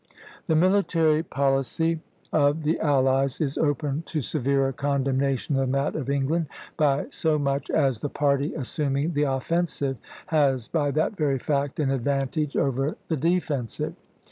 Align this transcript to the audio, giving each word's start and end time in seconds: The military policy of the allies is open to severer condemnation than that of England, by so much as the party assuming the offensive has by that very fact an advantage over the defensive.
The 0.47 0.55
military 0.55 1.21
policy 1.21 1.99
of 2.33 2.63
the 2.63 2.79
allies 2.79 3.39
is 3.39 3.55
open 3.55 4.01
to 4.07 4.19
severer 4.19 4.71
condemnation 4.73 5.55
than 5.55 5.73
that 5.73 5.95
of 5.95 6.09
England, 6.09 6.47
by 6.75 7.05
so 7.11 7.37
much 7.37 7.69
as 7.69 7.99
the 7.99 8.09
party 8.09 8.55
assuming 8.55 9.13
the 9.13 9.29
offensive 9.31 9.97
has 10.25 10.67
by 10.67 10.89
that 10.89 11.15
very 11.17 11.37
fact 11.37 11.79
an 11.79 11.91
advantage 11.91 12.57
over 12.57 12.95
the 13.09 13.15
defensive. 13.17 13.93